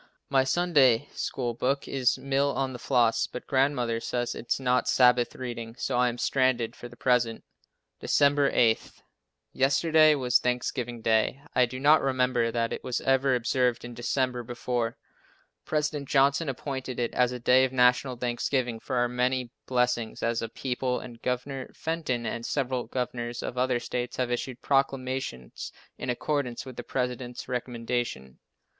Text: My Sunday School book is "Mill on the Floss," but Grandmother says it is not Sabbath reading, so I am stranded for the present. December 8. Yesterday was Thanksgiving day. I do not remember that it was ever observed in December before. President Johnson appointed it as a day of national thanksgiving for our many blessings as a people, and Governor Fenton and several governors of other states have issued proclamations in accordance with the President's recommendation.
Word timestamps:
My 0.29 0.43
Sunday 0.43 1.09
School 1.13 1.53
book 1.53 1.87
is 1.87 2.17
"Mill 2.17 2.49
on 2.57 2.73
the 2.73 2.79
Floss," 2.79 3.27
but 3.27 3.45
Grandmother 3.45 3.99
says 3.99 4.33
it 4.33 4.47
is 4.51 4.59
not 4.59 4.87
Sabbath 4.87 5.35
reading, 5.35 5.75
so 5.77 5.95
I 5.95 6.09
am 6.09 6.17
stranded 6.17 6.75
for 6.75 6.89
the 6.89 6.95
present. 6.95 7.43
December 7.99 8.49
8. 8.51 8.93
Yesterday 9.53 10.15
was 10.15 10.39
Thanksgiving 10.39 11.01
day. 11.01 11.43
I 11.53 11.67
do 11.67 11.79
not 11.79 12.01
remember 12.01 12.49
that 12.51 12.73
it 12.73 12.83
was 12.83 12.99
ever 13.01 13.35
observed 13.35 13.85
in 13.85 13.93
December 13.93 14.41
before. 14.41 14.97
President 15.65 16.09
Johnson 16.09 16.49
appointed 16.49 16.99
it 16.99 17.13
as 17.13 17.31
a 17.31 17.37
day 17.37 17.63
of 17.63 17.71
national 17.71 18.17
thanksgiving 18.17 18.79
for 18.79 18.95
our 18.95 19.07
many 19.07 19.51
blessings 19.67 20.23
as 20.23 20.41
a 20.41 20.49
people, 20.49 20.99
and 20.99 21.21
Governor 21.21 21.69
Fenton 21.75 22.25
and 22.25 22.43
several 22.43 22.85
governors 22.87 23.43
of 23.43 23.55
other 23.55 23.79
states 23.79 24.17
have 24.17 24.31
issued 24.31 24.63
proclamations 24.63 25.71
in 25.99 26.09
accordance 26.09 26.65
with 26.65 26.75
the 26.75 26.83
President's 26.83 27.47
recommendation. 27.47 28.39